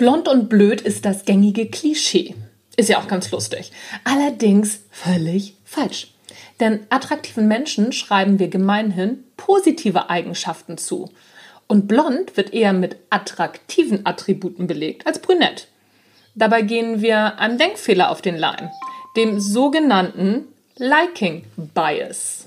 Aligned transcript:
Blond 0.00 0.28
und 0.28 0.48
blöd 0.48 0.80
ist 0.80 1.04
das 1.04 1.26
gängige 1.26 1.66
Klischee. 1.68 2.34
Ist 2.78 2.88
ja 2.88 2.98
auch 2.98 3.06
ganz 3.06 3.30
lustig. 3.32 3.70
Allerdings 4.02 4.80
völlig 4.90 5.56
falsch. 5.66 6.14
Denn 6.58 6.86
attraktiven 6.88 7.46
Menschen 7.46 7.92
schreiben 7.92 8.38
wir 8.38 8.48
gemeinhin 8.48 9.24
positive 9.36 10.08
Eigenschaften 10.08 10.78
zu. 10.78 11.10
Und 11.66 11.86
blond 11.86 12.38
wird 12.38 12.54
eher 12.54 12.72
mit 12.72 12.96
attraktiven 13.10 14.06
Attributen 14.06 14.66
belegt 14.66 15.06
als 15.06 15.18
brünett. 15.18 15.68
Dabei 16.34 16.62
gehen 16.62 17.02
wir 17.02 17.38
einem 17.38 17.58
Denkfehler 17.58 18.10
auf 18.10 18.22
den 18.22 18.38
Leim, 18.38 18.70
dem 19.18 19.38
sogenannten 19.38 20.46
Liking 20.78 21.44
Bias. 21.74 22.46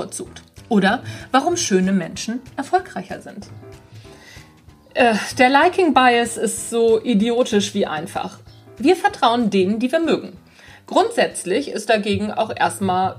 Bevorzugt. 0.00 0.42
Oder 0.68 1.02
warum 1.32 1.56
schöne 1.56 1.92
Menschen 1.92 2.40
erfolgreicher 2.56 3.20
sind. 3.20 3.46
Äh, 4.94 5.14
der 5.38 5.50
Liking 5.50 5.94
Bias 5.94 6.36
ist 6.36 6.70
so 6.70 7.02
idiotisch 7.02 7.74
wie 7.74 7.86
einfach. 7.86 8.38
Wir 8.78 8.96
vertrauen 8.96 9.50
denen, 9.50 9.78
die 9.78 9.90
wir 9.92 10.00
mögen. 10.00 10.36
Grundsätzlich 10.86 11.68
ist 11.68 11.90
dagegen 11.90 12.32
auch 12.32 12.54
erstmal 12.54 13.16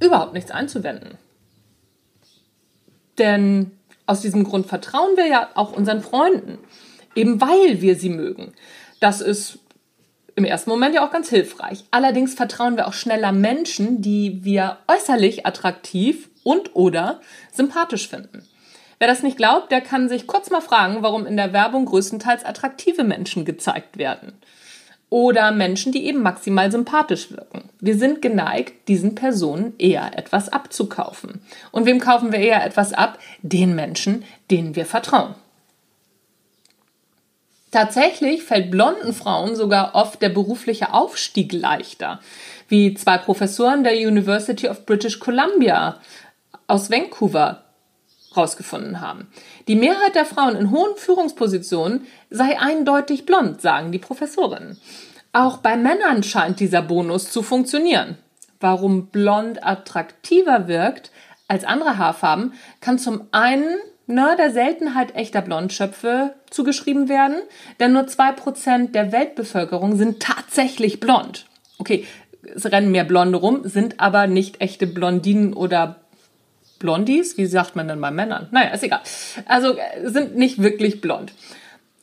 überhaupt 0.00 0.32
nichts 0.32 0.50
einzuwenden. 0.50 1.18
Denn 3.18 3.72
aus 4.06 4.20
diesem 4.20 4.44
Grund 4.44 4.66
vertrauen 4.66 5.16
wir 5.16 5.26
ja 5.26 5.50
auch 5.54 5.72
unseren 5.72 6.02
Freunden, 6.02 6.58
eben 7.14 7.40
weil 7.40 7.80
wir 7.80 7.96
sie 7.96 8.08
mögen. 8.08 8.52
Das 9.00 9.20
ist 9.20 9.58
im 10.34 10.44
ersten 10.44 10.70
Moment 10.70 10.94
ja 10.94 11.06
auch 11.06 11.10
ganz 11.10 11.28
hilfreich. 11.28 11.84
Allerdings 11.90 12.34
vertrauen 12.34 12.76
wir 12.76 12.86
auch 12.86 12.92
schneller 12.92 13.32
Menschen, 13.32 14.02
die 14.02 14.44
wir 14.44 14.78
äußerlich 14.88 15.46
attraktiv 15.46 16.28
und 16.42 16.74
oder 16.74 17.20
sympathisch 17.52 18.08
finden. 18.08 18.42
Wer 18.98 19.08
das 19.08 19.22
nicht 19.22 19.36
glaubt, 19.36 19.72
der 19.72 19.80
kann 19.80 20.08
sich 20.08 20.26
kurz 20.26 20.50
mal 20.50 20.60
fragen, 20.60 21.02
warum 21.02 21.26
in 21.26 21.36
der 21.36 21.52
Werbung 21.52 21.86
größtenteils 21.86 22.44
attraktive 22.44 23.04
Menschen 23.04 23.44
gezeigt 23.44 23.98
werden. 23.98 24.32
Oder 25.10 25.50
Menschen, 25.50 25.92
die 25.92 26.06
eben 26.06 26.22
maximal 26.22 26.70
sympathisch 26.72 27.30
wirken. 27.30 27.68
Wir 27.80 27.98
sind 27.98 28.22
geneigt, 28.22 28.88
diesen 28.88 29.14
Personen 29.14 29.74
eher 29.78 30.16
etwas 30.16 30.48
abzukaufen. 30.48 31.42
Und 31.70 31.84
wem 31.84 31.98
kaufen 31.98 32.32
wir 32.32 32.38
eher 32.38 32.64
etwas 32.64 32.92
ab? 32.92 33.18
Den 33.42 33.74
Menschen, 33.74 34.24
denen 34.50 34.74
wir 34.74 34.86
vertrauen. 34.86 35.34
Tatsächlich 37.72 38.42
fällt 38.42 38.70
blonden 38.70 39.14
Frauen 39.14 39.56
sogar 39.56 39.94
oft 39.94 40.20
der 40.20 40.28
berufliche 40.28 40.92
Aufstieg 40.92 41.54
leichter, 41.54 42.20
wie 42.68 42.92
zwei 42.92 43.16
Professoren 43.16 43.82
der 43.82 43.94
University 43.94 44.68
of 44.68 44.84
British 44.84 45.18
Columbia 45.18 45.98
aus 46.66 46.90
Vancouver 46.90 47.64
herausgefunden 48.34 49.00
haben. 49.00 49.32
Die 49.68 49.74
Mehrheit 49.74 50.14
der 50.14 50.26
Frauen 50.26 50.54
in 50.54 50.70
hohen 50.70 50.96
Führungspositionen 50.96 52.06
sei 52.28 52.60
eindeutig 52.60 53.24
blond, 53.24 53.62
sagen 53.62 53.90
die 53.90 53.98
Professorinnen. 53.98 54.78
Auch 55.32 55.56
bei 55.56 55.78
Männern 55.78 56.22
scheint 56.22 56.60
dieser 56.60 56.82
Bonus 56.82 57.32
zu 57.32 57.42
funktionieren. 57.42 58.18
Warum 58.60 59.06
blond 59.06 59.64
attraktiver 59.66 60.68
wirkt 60.68 61.10
als 61.48 61.64
andere 61.64 61.96
Haarfarben, 61.96 62.52
kann 62.82 62.98
zum 62.98 63.28
einen 63.32 63.78
ne, 64.06 64.34
der 64.38 64.50
Seltenheit 64.50 65.14
echter 65.14 65.42
Blondschöpfe 65.42 66.34
zugeschrieben 66.50 67.08
werden, 67.08 67.36
denn 67.80 67.92
nur 67.92 68.02
2% 68.02 68.92
der 68.92 69.12
Weltbevölkerung 69.12 69.96
sind 69.96 70.20
tatsächlich 70.20 71.00
blond. 71.00 71.46
Okay, 71.78 72.06
es 72.54 72.66
rennen 72.66 72.90
mehr 72.90 73.04
Blonde 73.04 73.38
rum, 73.38 73.60
sind 73.64 74.00
aber 74.00 74.26
nicht 74.26 74.60
echte 74.60 74.86
Blondinen 74.86 75.54
oder 75.54 76.00
Blondies. 76.78 77.38
Wie 77.38 77.46
sagt 77.46 77.76
man 77.76 77.88
denn 77.88 78.00
bei 78.00 78.10
Männern? 78.10 78.48
Naja, 78.50 78.70
ist 78.70 78.82
egal. 78.82 79.00
Also 79.46 79.76
sind 80.04 80.36
nicht 80.36 80.60
wirklich 80.60 81.00
blond. 81.00 81.32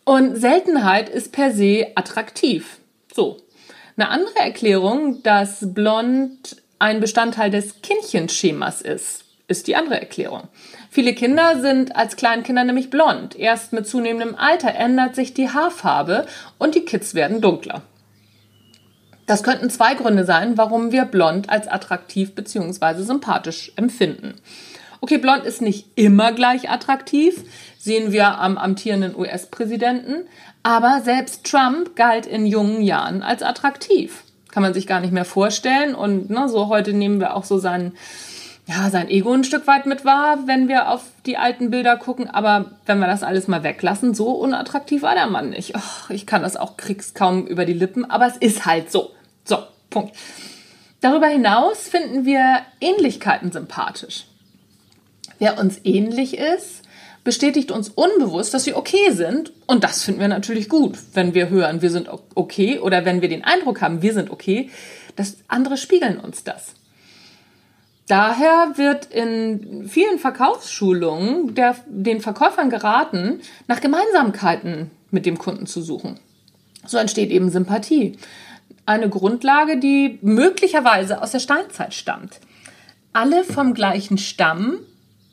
Und 0.06 0.38
Seltenheit 0.38 1.10
ist 1.10 1.32
per 1.32 1.52
se 1.52 1.88
attraktiv. 1.96 2.80
So. 3.14 3.38
Eine 3.96 4.10
andere 4.10 4.40
Erklärung, 4.40 5.22
dass 5.24 5.74
blond 5.74 6.62
ein 6.80 7.02
Bestandteil 7.02 7.52
des 7.52 7.82
Kindchenschemas 7.82 8.82
ist, 8.82 9.26
ist 9.50 9.68
die 9.68 9.76
andere 9.76 10.00
Erklärung. 10.00 10.48
Viele 10.90 11.14
Kinder 11.14 11.60
sind 11.60 11.96
als 11.96 12.16
Kleinkinder 12.16 12.64
nämlich 12.64 12.90
blond. 12.90 13.36
Erst 13.36 13.74
mit 13.74 13.88
zunehmendem 13.88 14.36
Alter 14.36 14.76
ändert 14.76 15.16
sich 15.16 15.34
die 15.34 15.50
Haarfarbe 15.50 16.26
und 16.58 16.76
die 16.76 16.86
Kids 16.86 17.14
werden 17.16 17.42
dunkler. 17.42 17.82
Das 19.26 19.44
könnten 19.44 19.70
zwei 19.70 19.94
Gründe 19.94 20.26
sein, 20.26 20.58
warum 20.58 20.92
wir 20.92 21.06
blond 21.06 21.50
als 21.50 21.68
attraktiv 21.68 22.34
bzw. 22.34 23.04
sympathisch 23.04 23.72
empfinden. 23.76 24.36
Okay, 25.02 25.18
blond 25.18 25.46
ist 25.46 25.62
nicht 25.62 25.88
immer 25.96 26.32
gleich 26.32 26.70
attraktiv, 26.70 27.44
sehen 27.78 28.12
wir 28.12 28.40
am 28.40 28.58
amtierenden 28.58 29.16
US-Präsidenten, 29.16 30.28
aber 30.64 31.02
selbst 31.04 31.46
Trump 31.46 31.96
galt 31.96 32.26
in 32.26 32.46
jungen 32.46 32.82
Jahren 32.82 33.22
als 33.24 33.44
attraktiv. 33.44 34.24
Kann 34.52 34.64
man 34.64 34.74
sich 34.74 34.88
gar 34.88 35.00
nicht 35.00 35.14
mehr 35.14 35.26
vorstellen 35.26 35.96
und 35.96 36.30
ne, 36.30 36.50
so 36.50 36.68
heute 36.68 36.94
nehmen 36.94 37.20
wir 37.20 37.36
auch 37.36 37.46
so 37.46 37.60
seinen 37.60 37.94
ja, 38.70 38.92
sein 38.92 39.10
Ego 39.10 39.34
ein 39.34 39.44
Stück 39.44 39.66
weit 39.66 39.88
mit 39.88 40.06
wahr, 40.06 40.46
wenn 40.46 40.68
wir 40.68 40.90
auf 40.90 41.02
die 41.26 41.38
alten 41.38 41.72
Bilder 41.72 41.98
gucken. 41.98 42.30
Aber 42.30 42.66
wenn 42.86 43.00
wir 43.00 43.08
das 43.08 43.24
alles 43.24 43.48
mal 43.48 43.64
weglassen, 43.64 44.14
so 44.14 44.30
unattraktiv 44.30 45.02
war 45.02 45.16
der 45.16 45.26
Mann 45.26 45.50
nicht. 45.50 45.76
Och, 45.76 46.12
ich 46.12 46.28
kann 46.28 46.44
das 46.44 46.56
auch, 46.56 46.78
krieg's 46.78 47.16
kaum 47.16 47.48
über 47.48 47.66
die 47.66 47.74
Lippen, 47.74 48.06
aber 48.06 48.28
es 48.28 48.38
ist 48.38 48.68
halt 48.68 48.92
so. 48.92 49.10
So, 49.44 49.58
Punkt. 49.90 50.16
Darüber 51.02 51.26
hinaus 51.26 51.90
finden 51.90 52.26
wir 52.26 52.60
Ähnlichkeiten 52.80 53.52
sympathisch. 53.52 54.26
Wer 55.40 55.58
uns 55.58 55.80
ähnlich 55.84 56.38
ist, 56.38 56.84
bestätigt 57.24 57.72
uns 57.72 57.90
unbewusst, 57.90 58.54
dass 58.54 58.68
wir 58.68 58.78
okay 58.78 59.10
sind. 59.12 59.52
Und 59.66 59.84
das 59.84 60.04
finden 60.04 60.20
wir 60.20 60.28
natürlich 60.28 60.70
gut, 60.70 60.96
wenn 61.16 61.34
wir 61.34 61.50
hören, 61.50 61.82
wir 61.82 61.90
sind 61.90 62.08
okay 62.36 62.78
oder 62.78 63.04
wenn 63.04 63.22
wir 63.22 63.30
den 63.30 63.44
Eindruck 63.44 63.82
haben, 63.82 64.04
wir 64.04 64.14
sind 64.14 64.30
okay. 64.30 64.70
Das 65.16 65.38
andere 65.48 65.76
spiegeln 65.76 66.20
uns 66.20 66.44
das. 66.44 66.76
Daher 68.10 68.74
wird 68.76 69.06
in 69.14 69.88
vielen 69.88 70.18
Verkaufsschulungen 70.18 71.54
der, 71.54 71.76
den 71.86 72.22
Verkäufern 72.22 72.72
geraten, 72.72 73.40
nach 73.68 73.82
Gemeinsamkeiten 73.82 74.90
mit 75.12 75.28
dem 75.28 75.38
Kunden 75.38 75.68
zu 75.68 75.84
suchen. 75.84 76.20
So 76.88 76.98
entsteht 76.98 77.30
eben 77.30 77.52
Sympathie. 77.52 78.18
Eine 78.88 79.10
Grundlage, 79.10 79.78
die 79.78 80.18
möglicherweise 80.24 81.22
aus 81.22 81.34
der 81.34 81.40
Steinzeit 81.40 81.94
stammt. 81.94 82.40
Alle 83.14 83.44
vom 83.44 83.76
gleichen 83.76 84.18
Stamm 84.18 84.80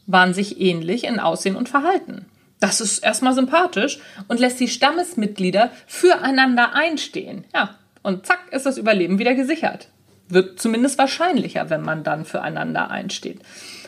waren 0.06 0.34
sich 0.34 0.60
ähnlich 0.60 1.04
in 1.04 1.18
Aussehen 1.18 1.56
und 1.56 1.70
Verhalten. 1.70 2.26
Das 2.60 2.82
ist 2.82 2.98
erstmal 2.98 3.32
sympathisch 3.32 4.00
und 4.28 4.38
lässt 4.38 4.60
die 4.60 4.68
Stammesmitglieder 4.68 5.70
füreinander 5.86 6.74
einstehen. 6.74 7.44
Ja, 7.54 7.78
und 8.02 8.26
zack 8.26 8.52
ist 8.52 8.66
das 8.66 8.76
Überleben 8.76 9.18
wieder 9.18 9.34
gesichert 9.34 9.88
wird 10.28 10.60
zumindest 10.60 10.98
wahrscheinlicher, 10.98 11.70
wenn 11.70 11.82
man 11.82 12.04
dann 12.04 12.24
füreinander 12.24 12.90
einsteht. 12.90 13.40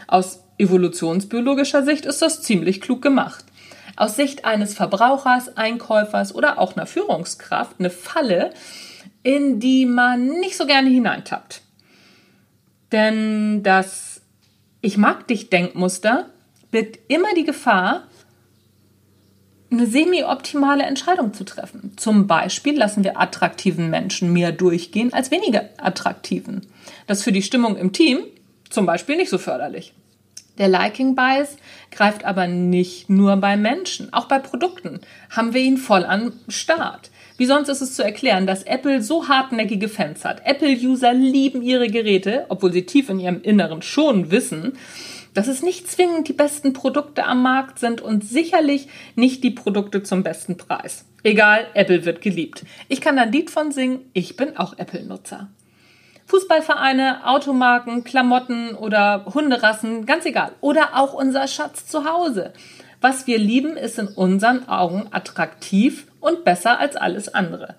Aus 0.06 0.42
evolutionsbiologischer 0.58 1.84
Sicht 1.84 2.06
ist 2.06 2.22
das 2.22 2.42
ziemlich 2.42 2.80
klug 2.80 3.02
gemacht. 3.02 3.44
Aus 3.96 4.16
Sicht 4.16 4.44
eines 4.44 4.74
Verbrauchers, 4.74 5.56
Einkäufers 5.56 6.34
oder 6.34 6.58
auch 6.58 6.76
einer 6.76 6.86
Führungskraft 6.86 7.76
eine 7.78 7.90
Falle, 7.90 8.50
in 9.22 9.60
die 9.60 9.86
man 9.86 10.26
nicht 10.40 10.56
so 10.56 10.66
gerne 10.66 10.88
hineintappt. 10.88 11.62
Denn 12.92 13.62
das 13.62 14.20
Ich 14.80 14.96
mag 14.96 15.26
dich 15.26 15.50
Denkmuster 15.50 16.26
birgt 16.70 16.98
immer 17.08 17.34
die 17.34 17.44
Gefahr, 17.44 18.04
eine 19.70 19.86
semi-optimale 19.86 20.84
Entscheidung 20.84 21.34
zu 21.34 21.44
treffen. 21.44 21.92
Zum 21.96 22.26
Beispiel 22.26 22.76
lassen 22.76 23.04
wir 23.04 23.20
attraktiven 23.20 23.90
Menschen 23.90 24.32
mehr 24.32 24.52
durchgehen 24.52 25.12
als 25.12 25.30
weniger 25.30 25.68
attraktiven. 25.76 26.66
Das 27.06 27.18
ist 27.18 27.24
für 27.24 27.32
die 27.32 27.42
Stimmung 27.42 27.76
im 27.76 27.92
Team 27.92 28.20
zum 28.70 28.86
Beispiel 28.86 29.16
nicht 29.16 29.30
so 29.30 29.38
förderlich. 29.38 29.92
Der 30.58 30.68
Liking 30.68 31.14
Bias 31.14 31.56
greift 31.90 32.24
aber 32.24 32.48
nicht 32.48 33.08
nur 33.08 33.36
bei 33.36 33.56
Menschen, 33.56 34.12
auch 34.12 34.26
bei 34.26 34.38
Produkten 34.38 35.00
haben 35.30 35.54
wir 35.54 35.60
ihn 35.60 35.76
voll 35.76 36.04
am 36.04 36.32
Start. 36.48 37.10
Wie 37.36 37.46
sonst 37.46 37.68
ist 37.68 37.80
es 37.80 37.94
zu 37.94 38.02
erklären, 38.02 38.48
dass 38.48 38.64
Apple 38.64 39.00
so 39.00 39.28
hartnäckige 39.28 39.88
Fans 39.88 40.24
hat. 40.24 40.44
Apple-User 40.44 41.14
lieben 41.14 41.62
ihre 41.62 41.88
Geräte, 41.88 42.46
obwohl 42.48 42.72
sie 42.72 42.84
tief 42.84 43.08
in 43.08 43.20
ihrem 43.20 43.40
Inneren 43.42 43.80
schon 43.80 44.32
wissen, 44.32 44.72
dass 45.38 45.46
es 45.46 45.62
nicht 45.62 45.88
zwingend 45.88 46.26
die 46.26 46.32
besten 46.32 46.72
Produkte 46.72 47.24
am 47.24 47.42
Markt 47.42 47.78
sind 47.78 48.00
und 48.00 48.24
sicherlich 48.24 48.88
nicht 49.14 49.44
die 49.44 49.52
Produkte 49.52 50.02
zum 50.02 50.24
besten 50.24 50.56
Preis. 50.56 51.04
Egal, 51.22 51.68
Apple 51.74 52.04
wird 52.04 52.22
geliebt. 52.22 52.64
Ich 52.88 53.00
kann 53.00 53.20
ein 53.20 53.30
Lied 53.30 53.48
von 53.48 53.70
singen, 53.70 54.00
ich 54.14 54.34
bin 54.34 54.56
auch 54.56 54.76
Apple-Nutzer. 54.76 55.46
Fußballvereine, 56.26 57.24
Automarken, 57.24 58.02
Klamotten 58.02 58.74
oder 58.74 59.26
Hunderassen, 59.32 60.06
ganz 60.06 60.26
egal. 60.26 60.50
Oder 60.60 60.96
auch 60.96 61.14
unser 61.14 61.46
Schatz 61.46 61.86
zu 61.86 62.04
Hause. 62.04 62.52
Was 63.00 63.28
wir 63.28 63.38
lieben, 63.38 63.76
ist 63.76 64.00
in 64.00 64.08
unseren 64.08 64.68
Augen 64.68 65.06
attraktiv 65.12 66.08
und 66.18 66.42
besser 66.42 66.80
als 66.80 66.96
alles 66.96 67.32
andere. 67.32 67.76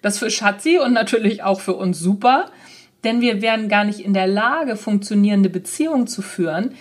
Das 0.00 0.18
für 0.18 0.30
Schatzi 0.30 0.78
und 0.78 0.94
natürlich 0.94 1.42
auch 1.42 1.60
für 1.60 1.74
uns 1.74 2.00
super, 2.00 2.46
denn 3.04 3.20
wir 3.20 3.42
wären 3.42 3.68
gar 3.68 3.84
nicht 3.84 4.00
in 4.00 4.14
der 4.14 4.26
Lage, 4.26 4.76
funktionierende 4.76 5.50
Beziehungen 5.50 6.06
zu 6.06 6.22
führen, 6.22 6.74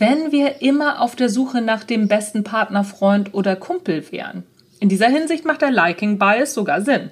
wenn 0.00 0.32
wir 0.32 0.62
immer 0.62 1.00
auf 1.00 1.14
der 1.16 1.28
Suche 1.28 1.60
nach 1.60 1.84
dem 1.84 2.08
besten 2.08 2.44
Partner, 2.44 2.84
Freund 2.84 3.34
oder 3.34 3.56
Kumpel 3.56 4.10
wären. 4.10 4.44
In 4.80 4.88
dieser 4.88 5.08
Hinsicht 5.08 5.44
macht 5.44 5.62
der 5.62 5.70
Liking 5.70 6.18
Bias 6.18 6.54
sogar 6.54 6.82
Sinn. 6.82 7.10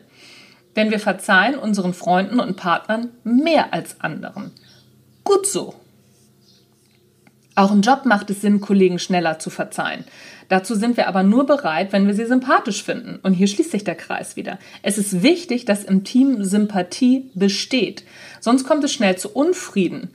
Denn 0.74 0.90
wir 0.90 0.98
verzeihen 0.98 1.56
unseren 1.56 1.94
Freunden 1.94 2.40
und 2.40 2.56
Partnern 2.56 3.10
mehr 3.24 3.72
als 3.72 4.00
anderen. 4.00 4.52
Gut 5.22 5.46
so. 5.46 5.74
Auch 7.54 7.70
im 7.70 7.82
Job 7.82 8.06
macht 8.06 8.30
es 8.30 8.40
Sinn, 8.40 8.62
Kollegen 8.62 8.98
schneller 8.98 9.38
zu 9.38 9.50
verzeihen. 9.50 10.04
Dazu 10.48 10.74
sind 10.74 10.96
wir 10.96 11.06
aber 11.06 11.22
nur 11.22 11.46
bereit, 11.46 11.92
wenn 11.92 12.06
wir 12.06 12.14
sie 12.14 12.24
sympathisch 12.24 12.82
finden. 12.82 13.18
Und 13.22 13.34
hier 13.34 13.46
schließt 13.46 13.70
sich 13.70 13.84
der 13.84 13.94
Kreis 13.94 14.36
wieder. 14.36 14.58
Es 14.82 14.96
ist 14.96 15.22
wichtig, 15.22 15.66
dass 15.66 15.84
im 15.84 16.02
Team 16.04 16.42
Sympathie 16.44 17.30
besteht. 17.34 18.04
Sonst 18.40 18.64
kommt 18.64 18.82
es 18.84 18.92
schnell 18.92 19.16
zu 19.16 19.30
Unfrieden. 19.30 20.10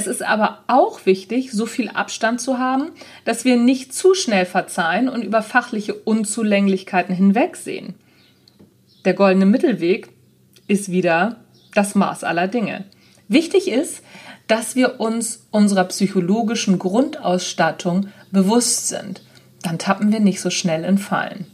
Es 0.00 0.06
ist 0.06 0.22
aber 0.22 0.60
auch 0.66 1.04
wichtig, 1.04 1.52
so 1.52 1.66
viel 1.66 1.90
Abstand 1.90 2.40
zu 2.40 2.56
haben, 2.58 2.92
dass 3.26 3.44
wir 3.44 3.58
nicht 3.58 3.92
zu 3.92 4.14
schnell 4.14 4.46
verzeihen 4.46 5.10
und 5.10 5.22
über 5.22 5.42
fachliche 5.42 5.92
Unzulänglichkeiten 5.92 7.14
hinwegsehen. 7.14 7.92
Der 9.04 9.12
goldene 9.12 9.44
Mittelweg 9.44 10.08
ist 10.68 10.90
wieder 10.90 11.44
das 11.74 11.94
Maß 11.94 12.24
aller 12.24 12.48
Dinge. 12.48 12.86
Wichtig 13.28 13.68
ist, 13.68 14.02
dass 14.46 14.74
wir 14.74 15.00
uns 15.00 15.46
unserer 15.50 15.84
psychologischen 15.84 16.78
Grundausstattung 16.78 18.08
bewusst 18.30 18.88
sind. 18.88 19.20
Dann 19.62 19.78
tappen 19.78 20.12
wir 20.12 20.20
nicht 20.20 20.40
so 20.40 20.48
schnell 20.48 20.82
in 20.84 20.96
Fallen. 20.96 21.44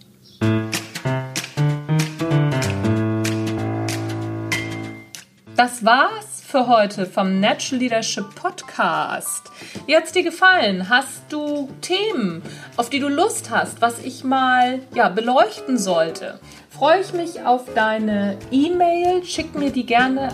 Das 5.57 5.85
war's 5.85 6.36
für 6.57 6.69
heute 6.69 7.05
vom 7.05 7.39
Natural 7.39 7.81
Leadership 7.81 8.35
Podcast. 8.35 9.51
Wie 9.85 9.95
hat's 9.95 10.13
dir 10.13 10.23
gefallen? 10.23 10.89
Hast 10.89 11.25
du 11.29 11.69
Themen, 11.83 12.41
auf 12.79 12.89
die 12.89 12.99
du 12.99 13.09
Lust 13.09 13.51
hast, 13.51 13.83
was 13.83 14.03
ich 14.03 14.25
mal 14.25 14.81
ja, 14.95 15.11
beleuchten 15.11 15.77
sollte? 15.77 16.41
freue 16.71 17.03
ich 17.03 17.13
mich 17.13 17.43
auf 17.43 17.75
deine 17.75 18.39
E-Mail. 18.51 19.23
Schick 19.23 19.55
mir 19.55 19.71
die 19.71 19.85
gerne 19.85 20.31